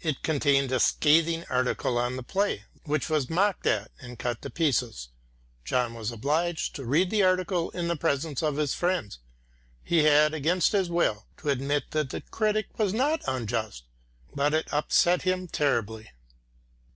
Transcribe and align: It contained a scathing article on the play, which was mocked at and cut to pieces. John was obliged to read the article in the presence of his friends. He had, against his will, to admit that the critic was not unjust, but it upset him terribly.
It 0.00 0.22
contained 0.24 0.72
a 0.72 0.80
scathing 0.80 1.44
article 1.48 1.96
on 1.96 2.16
the 2.16 2.24
play, 2.24 2.64
which 2.86 3.08
was 3.08 3.30
mocked 3.30 3.68
at 3.68 3.92
and 4.00 4.18
cut 4.18 4.42
to 4.42 4.50
pieces. 4.50 5.10
John 5.64 5.94
was 5.94 6.10
obliged 6.10 6.74
to 6.74 6.84
read 6.84 7.08
the 7.08 7.22
article 7.22 7.70
in 7.70 7.86
the 7.86 7.94
presence 7.94 8.42
of 8.42 8.56
his 8.56 8.74
friends. 8.74 9.20
He 9.84 9.98
had, 10.02 10.34
against 10.34 10.72
his 10.72 10.90
will, 10.90 11.28
to 11.36 11.50
admit 11.50 11.92
that 11.92 12.10
the 12.10 12.20
critic 12.20 12.80
was 12.80 12.92
not 12.92 13.22
unjust, 13.28 13.84
but 14.34 14.54
it 14.54 14.66
upset 14.72 15.22
him 15.22 15.46
terribly. 15.46 16.10